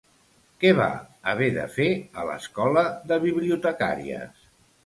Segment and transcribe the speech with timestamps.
[0.63, 0.87] Què va
[1.33, 1.87] haver de fer
[2.21, 4.45] a l'Escola de Bibliotecàries?